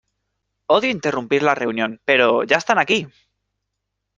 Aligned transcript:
Odio 0.75 0.89
interrumpir 0.93 1.43
la 1.43 1.53
reunión, 1.53 2.01
pero...¡ 2.05 2.41
ya 2.47 2.57
están 2.57 2.79
aquí! 2.79 3.07